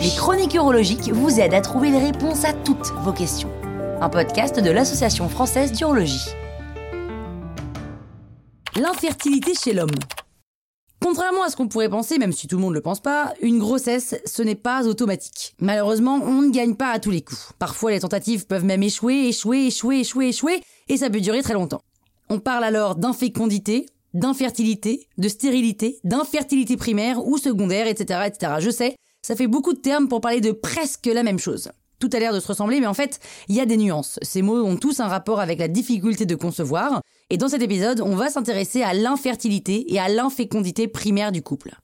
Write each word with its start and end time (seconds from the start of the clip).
Les 0.00 0.10
chroniques 0.16 0.54
urologiques 0.54 1.10
vous 1.10 1.40
aident 1.40 1.54
à 1.54 1.60
trouver 1.60 1.90
les 1.90 1.98
réponses 1.98 2.44
à 2.44 2.52
toutes 2.52 2.92
vos 3.02 3.12
questions. 3.12 3.50
Un 4.00 4.08
podcast 4.08 4.58
de 4.60 4.70
l'Association 4.70 5.28
française 5.28 5.72
d'urologie. 5.72 6.28
L'infertilité 8.76 9.52
chez 9.54 9.72
l'homme. 9.72 9.90
Contrairement 11.00 11.44
à 11.44 11.50
ce 11.50 11.56
qu'on 11.56 11.68
pourrait 11.68 11.88
penser, 11.88 12.18
même 12.18 12.32
si 12.32 12.46
tout 12.46 12.56
le 12.56 12.62
monde 12.62 12.72
ne 12.72 12.78
le 12.78 12.82
pense 12.82 13.00
pas, 13.00 13.34
une 13.40 13.58
grossesse, 13.58 14.16
ce 14.24 14.42
n'est 14.42 14.54
pas 14.54 14.86
automatique. 14.86 15.54
Malheureusement, 15.60 16.18
on 16.22 16.42
ne 16.42 16.50
gagne 16.50 16.74
pas 16.74 16.90
à 16.90 16.98
tous 16.98 17.10
les 17.10 17.22
coups. 17.22 17.52
Parfois, 17.58 17.90
les 17.90 18.00
tentatives 18.00 18.46
peuvent 18.46 18.64
même 18.64 18.82
échouer, 18.82 19.28
échouer, 19.28 19.66
échouer, 19.66 20.00
échouer, 20.00 20.28
échouer, 20.28 20.62
et 20.88 20.96
ça 20.96 21.10
peut 21.10 21.20
durer 21.20 21.42
très 21.42 21.54
longtemps. 21.54 21.82
On 22.30 22.38
parle 22.38 22.64
alors 22.64 22.96
d'infécondité, 22.96 23.86
d'infertilité, 24.14 25.08
de 25.18 25.28
stérilité, 25.28 25.98
d'infertilité 26.04 26.76
primaire 26.76 27.26
ou 27.26 27.36
secondaire, 27.36 27.86
etc., 27.86 28.20
etc. 28.26 28.54
Je 28.60 28.70
sais, 28.70 28.96
ça 29.22 29.36
fait 29.36 29.46
beaucoup 29.46 29.72
de 29.72 29.78
termes 29.78 30.08
pour 30.08 30.20
parler 30.20 30.40
de 30.40 30.52
presque 30.52 31.06
la 31.06 31.22
même 31.22 31.38
chose. 31.38 31.70
Tout 31.98 32.10
a 32.12 32.18
l'air 32.18 32.34
de 32.34 32.40
se 32.40 32.48
ressembler, 32.48 32.80
mais 32.80 32.86
en 32.86 32.94
fait, 32.94 33.20
il 33.48 33.56
y 33.56 33.60
a 33.60 33.66
des 33.66 33.76
nuances. 33.76 34.18
Ces 34.22 34.42
mots 34.42 34.62
ont 34.62 34.76
tous 34.76 35.00
un 35.00 35.08
rapport 35.08 35.40
avec 35.40 35.58
la 35.58 35.68
difficulté 35.68 36.26
de 36.26 36.34
concevoir, 36.34 37.00
et 37.30 37.36
dans 37.36 37.48
cet 37.48 37.62
épisode, 37.62 38.00
on 38.00 38.16
va 38.16 38.30
s'intéresser 38.30 38.82
à 38.82 38.94
l'infertilité 38.94 39.92
et 39.92 39.98
à 39.98 40.08
l'infécondité 40.08 40.88
primaire 40.88 41.32
du 41.32 41.42
couple. 41.42 41.74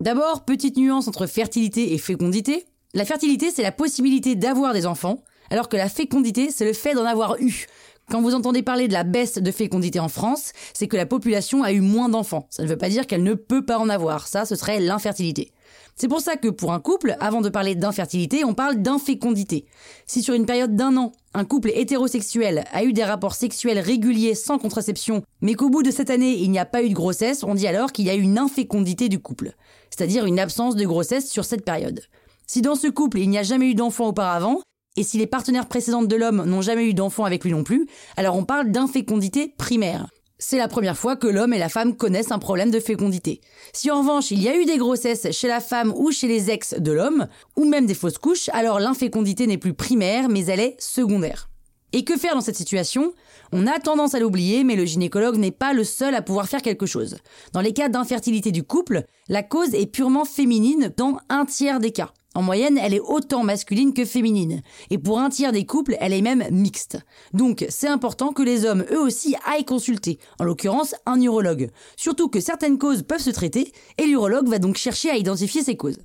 D'abord, 0.00 0.44
petite 0.44 0.76
nuance 0.76 1.08
entre 1.08 1.26
fertilité 1.26 1.94
et 1.94 1.98
fécondité. 1.98 2.66
La 2.92 3.04
fertilité, 3.04 3.50
c'est 3.50 3.62
la 3.62 3.72
possibilité 3.72 4.34
d'avoir 4.34 4.74
des 4.74 4.84
enfants, 4.84 5.22
alors 5.52 5.68
que 5.68 5.76
la 5.76 5.90
fécondité, 5.90 6.50
c'est 6.50 6.64
le 6.64 6.72
fait 6.72 6.94
d'en 6.94 7.04
avoir 7.04 7.38
eu. 7.38 7.66
Quand 8.10 8.22
vous 8.22 8.34
entendez 8.34 8.62
parler 8.62 8.88
de 8.88 8.94
la 8.94 9.04
baisse 9.04 9.34
de 9.34 9.50
fécondité 9.50 10.00
en 10.00 10.08
France, 10.08 10.52
c'est 10.72 10.88
que 10.88 10.96
la 10.96 11.04
population 11.04 11.62
a 11.62 11.72
eu 11.72 11.82
moins 11.82 12.08
d'enfants. 12.08 12.46
Ça 12.48 12.62
ne 12.62 12.68
veut 12.68 12.78
pas 12.78 12.88
dire 12.88 13.06
qu'elle 13.06 13.22
ne 13.22 13.34
peut 13.34 13.62
pas 13.62 13.78
en 13.78 13.90
avoir. 13.90 14.28
Ça, 14.28 14.46
ce 14.46 14.56
serait 14.56 14.80
l'infertilité. 14.80 15.52
C'est 15.94 16.08
pour 16.08 16.22
ça 16.22 16.36
que 16.36 16.48
pour 16.48 16.72
un 16.72 16.80
couple, 16.80 17.16
avant 17.20 17.42
de 17.42 17.50
parler 17.50 17.74
d'infertilité, 17.74 18.46
on 18.46 18.54
parle 18.54 18.76
d'infécondité. 18.80 19.66
Si 20.06 20.22
sur 20.22 20.32
une 20.32 20.46
période 20.46 20.74
d'un 20.74 20.96
an, 20.96 21.12
un 21.34 21.44
couple 21.44 21.70
hétérosexuel 21.74 22.64
a 22.72 22.82
eu 22.82 22.94
des 22.94 23.04
rapports 23.04 23.34
sexuels 23.34 23.78
réguliers 23.78 24.34
sans 24.34 24.58
contraception, 24.58 25.22
mais 25.42 25.52
qu'au 25.52 25.68
bout 25.68 25.82
de 25.82 25.90
cette 25.90 26.08
année, 26.08 26.38
il 26.38 26.50
n'y 26.50 26.58
a 26.58 26.64
pas 26.64 26.82
eu 26.82 26.88
de 26.88 26.94
grossesse, 26.94 27.44
on 27.44 27.54
dit 27.54 27.66
alors 27.66 27.92
qu'il 27.92 28.06
y 28.06 28.10
a 28.10 28.14
une 28.14 28.38
infécondité 28.38 29.10
du 29.10 29.18
couple, 29.18 29.52
c'est-à-dire 29.90 30.24
une 30.24 30.40
absence 30.40 30.76
de 30.76 30.86
grossesse 30.86 31.30
sur 31.30 31.44
cette 31.44 31.64
période. 31.64 32.00
Si 32.46 32.62
dans 32.62 32.74
ce 32.74 32.88
couple, 32.88 33.18
il 33.18 33.28
n'y 33.28 33.38
a 33.38 33.42
jamais 33.42 33.70
eu 33.70 33.74
d'enfant 33.74 34.08
auparavant, 34.08 34.60
et 34.96 35.02
si 35.02 35.18
les 35.18 35.26
partenaires 35.26 35.68
précédentes 35.68 36.08
de 36.08 36.16
l'homme 36.16 36.44
n'ont 36.44 36.62
jamais 36.62 36.86
eu 36.86 36.94
d'enfant 36.94 37.24
avec 37.24 37.44
lui 37.44 37.52
non 37.52 37.64
plus, 37.64 37.86
alors 38.16 38.36
on 38.36 38.44
parle 38.44 38.70
d'infécondité 38.70 39.54
primaire. 39.56 40.06
C'est 40.38 40.58
la 40.58 40.68
première 40.68 40.98
fois 40.98 41.14
que 41.16 41.28
l'homme 41.28 41.54
et 41.54 41.58
la 41.58 41.68
femme 41.68 41.96
connaissent 41.96 42.32
un 42.32 42.38
problème 42.38 42.70
de 42.72 42.80
fécondité. 42.80 43.40
Si 43.72 43.90
en 43.90 44.00
revanche 44.00 44.30
il 44.32 44.42
y 44.42 44.48
a 44.48 44.56
eu 44.56 44.64
des 44.64 44.76
grossesses 44.76 45.30
chez 45.30 45.48
la 45.48 45.60
femme 45.60 45.92
ou 45.96 46.10
chez 46.10 46.26
les 46.26 46.50
ex 46.50 46.74
de 46.78 46.92
l'homme, 46.92 47.28
ou 47.56 47.64
même 47.64 47.86
des 47.86 47.94
fausses 47.94 48.18
couches, 48.18 48.50
alors 48.52 48.80
l'infécondité 48.80 49.46
n'est 49.46 49.56
plus 49.56 49.72
primaire 49.72 50.28
mais 50.28 50.44
elle 50.46 50.60
est 50.60 50.76
secondaire. 50.80 51.48
Et 51.92 52.04
que 52.04 52.16
faire 52.16 52.34
dans 52.34 52.40
cette 52.40 52.56
situation? 52.56 53.12
On 53.52 53.66
a 53.66 53.78
tendance 53.78 54.14
à 54.14 54.18
l'oublier, 54.18 54.64
mais 54.64 54.76
le 54.76 54.86
gynécologue 54.86 55.36
n'est 55.36 55.50
pas 55.50 55.74
le 55.74 55.84
seul 55.84 56.14
à 56.14 56.22
pouvoir 56.22 56.48
faire 56.48 56.62
quelque 56.62 56.86
chose. 56.86 57.18
Dans 57.52 57.60
les 57.60 57.74
cas 57.74 57.90
d'infertilité 57.90 58.50
du 58.50 58.62
couple, 58.62 59.04
la 59.28 59.42
cause 59.42 59.74
est 59.74 59.86
purement 59.86 60.24
féminine 60.24 60.90
dans 60.96 61.18
un 61.28 61.44
tiers 61.44 61.78
des 61.78 61.92
cas. 61.92 62.12
En 62.34 62.40
moyenne, 62.42 62.78
elle 62.78 62.94
est 62.94 63.00
autant 63.00 63.42
masculine 63.42 63.92
que 63.92 64.06
féminine. 64.06 64.62
Et 64.90 64.96
pour 64.96 65.18
un 65.18 65.28
tiers 65.28 65.52
des 65.52 65.66
couples, 65.66 65.96
elle 66.00 66.14
est 66.14 66.22
même 66.22 66.44
mixte. 66.50 66.98
Donc, 67.34 67.66
c'est 67.68 67.88
important 67.88 68.32
que 68.32 68.42
les 68.42 68.64
hommes, 68.64 68.86
eux 68.90 69.00
aussi, 69.00 69.36
aillent 69.44 69.66
consulter. 69.66 70.18
En 70.38 70.44
l'occurrence, 70.44 70.94
un 71.04 71.20
urologue. 71.20 71.70
Surtout 71.96 72.28
que 72.28 72.40
certaines 72.40 72.78
causes 72.78 73.02
peuvent 73.02 73.20
se 73.20 73.30
traiter, 73.30 73.72
et 73.98 74.06
l'urologue 74.06 74.48
va 74.48 74.58
donc 74.58 74.76
chercher 74.76 75.10
à 75.10 75.16
identifier 75.16 75.62
ces 75.62 75.76
causes. 75.76 75.98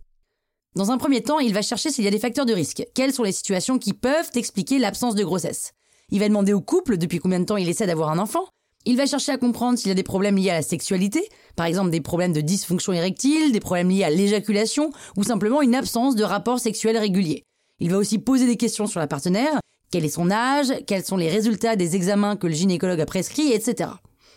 Dans 0.76 0.92
un 0.92 0.98
premier 0.98 1.24
temps, 1.24 1.40
il 1.40 1.54
va 1.54 1.62
chercher 1.62 1.92
s'il 1.92 2.04
y 2.04 2.10
a 2.10 2.12
des 2.12 2.20
facteurs 2.20 2.46
de 2.46 2.54
risque. 2.54 2.86
Quelles 2.94 3.14
sont 3.14 3.24
les 3.24 3.32
situations 3.32 3.80
qui 3.80 3.94
peuvent 3.94 4.30
expliquer 4.36 4.80
l'absence 4.80 5.16
de 5.16 5.24
grossesse? 5.24 5.74
Il 6.12 6.20
va 6.20 6.28
demander 6.28 6.54
au 6.54 6.62
couple 6.62 6.98
depuis 6.98 7.20
combien 7.20 7.40
de 7.40 7.46
temps 7.46 7.58
il 7.58 7.70
essaie 7.70 7.88
d'avoir 7.88 8.10
un 8.12 8.20
enfant, 8.20 8.46
il 8.88 8.96
va 8.96 9.06
chercher 9.06 9.34
à 9.34 9.38
comprendre 9.38 9.78
s'il 9.78 9.90
y 9.90 9.92
a 9.92 9.96
des 9.96 10.02
problèmes 10.02 10.38
liés 10.38 10.50
à 10.50 10.54
la 10.54 10.62
sexualité, 10.62 11.28
par 11.58 11.66
exemple 11.66 11.90
des 11.90 12.00
problèmes 12.00 12.32
de 12.32 12.40
dysfonction 12.40 12.94
érectile, 12.94 13.52
des 13.52 13.60
problèmes 13.60 13.90
liés 13.90 14.06
à 14.06 14.10
l'éjaculation 14.10 14.92
ou 15.18 15.24
simplement 15.24 15.62
une 15.62 15.76
absence 15.76 16.16
de 16.16 16.24
rapport 16.24 16.60
sexuel 16.60 16.98
régulier. 16.98 17.44
Il 17.80 17.92
va 17.92 17.98
aussi 17.98 18.18
poser 18.18 18.48
des 18.48 18.56
questions 18.56 18.88
sur 18.88 19.02
la 19.02 19.08
partenaire, 19.08 19.60
quel 19.92 20.06
est 20.06 20.10
son 20.10 20.32
âge, 20.32 20.72
quels 20.88 21.04
sont 21.04 21.18
les 21.18 21.28
résultats 21.30 21.76
des 21.76 21.98
examens 21.98 22.38
que 22.38 22.48
le 22.48 22.54
gynécologue 22.54 23.02
a 23.02 23.06
prescrits, 23.06 23.52
etc. 23.52 23.90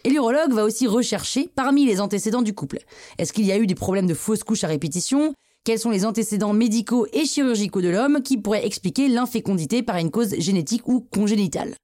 Et 0.03 0.11
l'urologue 0.11 0.53
va 0.53 0.65
aussi 0.65 0.89
rechercher 0.89 1.49
parmi 1.55 1.87
les 1.87 2.01
antécédents 2.01 2.43
du 2.43 2.53
couple. 2.53 2.81
Est-ce 3.19 3.33
qu'il 3.33 3.47
y 3.47 3.53
a 3.53 3.59
eu 3.59 3.69
des 3.69 3.77
problèmes 3.77 4.09
de 4.09 4.15
fausse 4.15 4.43
couche 4.43 4.65
à 4.65 4.69
répétition? 4.69 5.33
Quels 5.63 5.79
sont 5.79 5.91
les 5.91 6.05
antécédents 6.05 6.55
médicaux 6.55 7.07
et 7.13 7.25
chirurgicaux 7.25 7.83
de 7.83 7.89
l'homme 7.89 8.21
qui 8.25 8.37
pourraient 8.37 8.67
expliquer 8.67 9.07
l'infécondité 9.07 9.85
par 9.85 9.97
une 9.99 10.11
cause 10.11 10.35
génétique 10.39 10.89
ou 10.89 11.01
congénitale? 11.01 11.77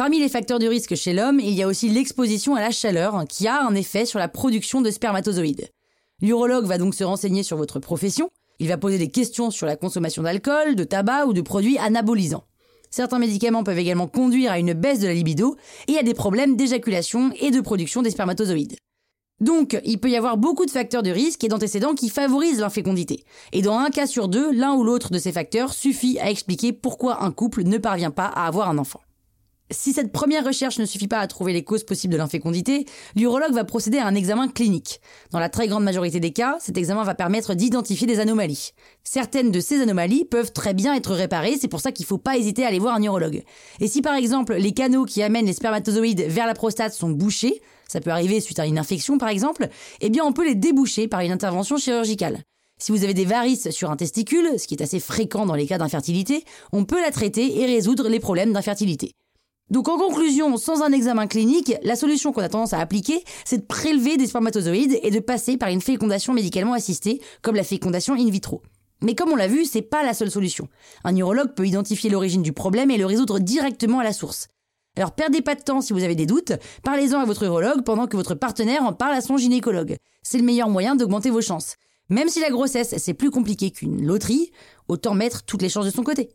Parmi 0.00 0.18
les 0.18 0.30
facteurs 0.30 0.58
de 0.58 0.66
risque 0.66 0.94
chez 0.94 1.12
l'homme, 1.12 1.40
il 1.40 1.52
y 1.52 1.62
a 1.62 1.66
aussi 1.66 1.90
l'exposition 1.90 2.54
à 2.54 2.60
la 2.62 2.70
chaleur 2.70 3.22
qui 3.28 3.46
a 3.46 3.62
un 3.62 3.74
effet 3.74 4.06
sur 4.06 4.18
la 4.18 4.28
production 4.28 4.80
de 4.80 4.90
spermatozoïdes. 4.90 5.68
L'urologue 6.22 6.64
va 6.64 6.78
donc 6.78 6.94
se 6.94 7.04
renseigner 7.04 7.42
sur 7.42 7.58
votre 7.58 7.80
profession, 7.80 8.30
il 8.60 8.68
va 8.68 8.78
poser 8.78 8.96
des 8.96 9.10
questions 9.10 9.50
sur 9.50 9.66
la 9.66 9.76
consommation 9.76 10.22
d'alcool, 10.22 10.74
de 10.74 10.84
tabac 10.84 11.26
ou 11.26 11.34
de 11.34 11.42
produits 11.42 11.76
anabolisants. 11.76 12.44
Certains 12.90 13.18
médicaments 13.18 13.62
peuvent 13.62 13.78
également 13.78 14.08
conduire 14.08 14.52
à 14.52 14.58
une 14.58 14.72
baisse 14.72 15.00
de 15.00 15.06
la 15.06 15.12
libido 15.12 15.56
et 15.86 15.98
à 15.98 16.02
des 16.02 16.14
problèmes 16.14 16.56
d'éjaculation 16.56 17.30
et 17.38 17.50
de 17.50 17.60
production 17.60 18.00
des 18.00 18.08
spermatozoïdes. 18.08 18.78
Donc, 19.40 19.78
il 19.84 20.00
peut 20.00 20.08
y 20.08 20.16
avoir 20.16 20.38
beaucoup 20.38 20.64
de 20.64 20.70
facteurs 20.70 21.02
de 21.02 21.10
risque 21.10 21.44
et 21.44 21.48
d'antécédents 21.48 21.94
qui 21.94 22.08
favorisent 22.08 22.60
l'infécondité. 22.60 23.26
Et 23.52 23.60
dans 23.60 23.76
un 23.76 23.90
cas 23.90 24.06
sur 24.06 24.28
deux, 24.28 24.50
l'un 24.50 24.72
ou 24.72 24.82
l'autre 24.82 25.12
de 25.12 25.18
ces 25.18 25.30
facteurs 25.30 25.74
suffit 25.74 26.18
à 26.20 26.30
expliquer 26.30 26.72
pourquoi 26.72 27.22
un 27.22 27.32
couple 27.32 27.64
ne 27.64 27.76
parvient 27.76 28.10
pas 28.10 28.28
à 28.28 28.46
avoir 28.46 28.70
un 28.70 28.78
enfant. 28.78 29.00
Si 29.72 29.92
cette 29.92 30.10
première 30.10 30.44
recherche 30.44 30.80
ne 30.80 30.84
suffit 30.84 31.06
pas 31.06 31.20
à 31.20 31.26
trouver 31.28 31.52
les 31.52 31.62
causes 31.62 31.84
possibles 31.84 32.12
de 32.12 32.18
l'infécondité, 32.18 32.86
l'urologue 33.14 33.52
va 33.52 33.62
procéder 33.62 33.98
à 33.98 34.06
un 34.06 34.16
examen 34.16 34.48
clinique. 34.48 35.00
Dans 35.30 35.38
la 35.38 35.48
très 35.48 35.68
grande 35.68 35.84
majorité 35.84 36.18
des 36.18 36.32
cas, 36.32 36.56
cet 36.58 36.76
examen 36.76 37.04
va 37.04 37.14
permettre 37.14 37.54
d'identifier 37.54 38.08
des 38.08 38.18
anomalies. 38.18 38.72
Certaines 39.04 39.52
de 39.52 39.60
ces 39.60 39.80
anomalies 39.80 40.24
peuvent 40.24 40.52
très 40.52 40.74
bien 40.74 40.92
être 40.94 41.14
réparées, 41.14 41.56
c'est 41.56 41.68
pour 41.68 41.80
ça 41.80 41.92
qu'il 41.92 42.02
ne 42.02 42.08
faut 42.08 42.18
pas 42.18 42.36
hésiter 42.36 42.64
à 42.64 42.66
aller 42.66 42.80
voir 42.80 42.96
un 42.96 43.02
urologue. 43.02 43.44
Et 43.78 43.86
si 43.86 44.02
par 44.02 44.16
exemple 44.16 44.54
les 44.54 44.72
canaux 44.72 45.04
qui 45.04 45.22
amènent 45.22 45.46
les 45.46 45.52
spermatozoïdes 45.52 46.22
vers 46.26 46.48
la 46.48 46.54
prostate 46.54 46.92
sont 46.92 47.10
bouchés, 47.10 47.62
ça 47.86 48.00
peut 48.00 48.10
arriver 48.10 48.40
suite 48.40 48.58
à 48.58 48.66
une 48.66 48.78
infection 48.78 49.18
par 49.18 49.28
exemple, 49.28 49.68
eh 50.00 50.10
bien 50.10 50.24
on 50.24 50.32
peut 50.32 50.46
les 50.46 50.56
déboucher 50.56 51.06
par 51.06 51.20
une 51.20 51.30
intervention 51.30 51.76
chirurgicale. 51.76 52.42
Si 52.78 52.90
vous 52.90 53.04
avez 53.04 53.14
des 53.14 53.24
varices 53.24 53.70
sur 53.70 53.92
un 53.92 53.96
testicule, 53.96 54.58
ce 54.58 54.66
qui 54.66 54.74
est 54.74 54.82
assez 54.82 54.98
fréquent 54.98 55.46
dans 55.46 55.54
les 55.54 55.66
cas 55.66 55.78
d'infertilité, 55.78 56.44
on 56.72 56.84
peut 56.84 57.00
la 57.00 57.12
traiter 57.12 57.60
et 57.60 57.66
résoudre 57.66 58.08
les 58.08 58.18
problèmes 58.18 58.52
d'infertilité. 58.52 59.14
Donc 59.70 59.88
en 59.88 59.98
conclusion, 59.98 60.56
sans 60.56 60.82
un 60.82 60.90
examen 60.90 61.28
clinique, 61.28 61.74
la 61.84 61.94
solution 61.94 62.32
qu'on 62.32 62.42
a 62.42 62.48
tendance 62.48 62.72
à 62.72 62.80
appliquer, 62.80 63.22
c'est 63.44 63.58
de 63.58 63.66
prélever 63.66 64.16
des 64.16 64.26
spermatozoïdes 64.26 64.98
et 65.02 65.10
de 65.12 65.20
passer 65.20 65.56
par 65.56 65.68
une 65.68 65.80
fécondation 65.80 66.32
médicalement 66.32 66.72
assistée, 66.72 67.20
comme 67.40 67.54
la 67.54 67.62
fécondation 67.62 68.14
in 68.14 68.30
vitro. 68.30 68.62
Mais 69.02 69.14
comme 69.14 69.30
on 69.30 69.36
l'a 69.36 69.46
vu, 69.46 69.64
c'est 69.64 69.82
pas 69.82 70.02
la 70.02 70.12
seule 70.12 70.30
solution. 70.30 70.68
Un 71.04 71.14
urologue 71.14 71.54
peut 71.54 71.66
identifier 71.66 72.10
l'origine 72.10 72.42
du 72.42 72.52
problème 72.52 72.90
et 72.90 72.98
le 72.98 73.06
résoudre 73.06 73.38
directement 73.38 74.00
à 74.00 74.04
la 74.04 74.12
source. 74.12 74.48
Alors 74.96 75.12
perdez 75.12 75.40
pas 75.40 75.54
de 75.54 75.62
temps 75.62 75.80
si 75.80 75.92
vous 75.92 76.02
avez 76.02 76.16
des 76.16 76.26
doutes, 76.26 76.52
parlez-en 76.82 77.20
à 77.20 77.24
votre 77.24 77.44
urologue 77.44 77.84
pendant 77.84 78.08
que 78.08 78.16
votre 78.16 78.34
partenaire 78.34 78.82
en 78.82 78.92
parle 78.92 79.14
à 79.14 79.20
son 79.20 79.36
gynécologue. 79.36 79.96
C'est 80.24 80.38
le 80.38 80.44
meilleur 80.44 80.68
moyen 80.68 80.96
d'augmenter 80.96 81.30
vos 81.30 81.40
chances. 81.40 81.76
Même 82.08 82.28
si 82.28 82.40
la 82.40 82.50
grossesse 82.50 82.94
c'est 82.98 83.14
plus 83.14 83.30
compliqué 83.30 83.70
qu'une 83.70 84.04
loterie, 84.04 84.50
autant 84.88 85.14
mettre 85.14 85.44
toutes 85.44 85.62
les 85.62 85.68
chances 85.68 85.86
de 85.86 85.92
son 85.92 86.02
côté. 86.02 86.30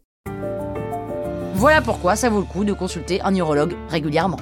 Voilà 1.58 1.82
pourquoi 1.82 2.18
ça 2.18 2.30
vaut 2.30 2.40
le 2.40 2.46
coup 2.46 2.66
de 2.66 2.74
consulter 2.74 3.22
un 3.22 3.34
urologue 3.34 3.76
régulièrement. 3.90 4.40